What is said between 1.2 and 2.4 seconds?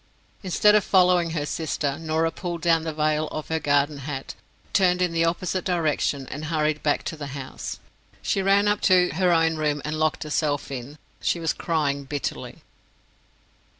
her sister, Norah